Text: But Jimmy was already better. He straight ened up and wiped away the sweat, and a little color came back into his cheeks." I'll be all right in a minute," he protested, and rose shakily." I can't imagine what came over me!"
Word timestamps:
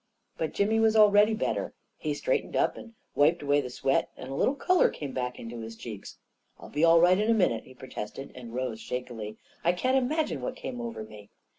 But 0.35 0.55
Jimmy 0.55 0.79
was 0.79 0.95
already 0.95 1.35
better. 1.35 1.75
He 1.95 2.15
straight 2.15 2.43
ened 2.43 2.55
up 2.55 2.75
and 2.75 2.95
wiped 3.13 3.43
away 3.43 3.61
the 3.61 3.69
sweat, 3.69 4.09
and 4.17 4.31
a 4.31 4.33
little 4.33 4.55
color 4.55 4.89
came 4.89 5.11
back 5.11 5.37
into 5.37 5.59
his 5.59 5.75
cheeks." 5.75 6.17
I'll 6.59 6.69
be 6.71 6.83
all 6.83 6.99
right 6.99 7.19
in 7.19 7.29
a 7.29 7.35
minute," 7.35 7.65
he 7.65 7.75
protested, 7.75 8.31
and 8.33 8.55
rose 8.55 8.79
shakily." 8.81 9.37
I 9.63 9.73
can't 9.73 9.95
imagine 9.97 10.41
what 10.41 10.55
came 10.55 10.81
over 10.81 11.03
me!" 11.03 11.29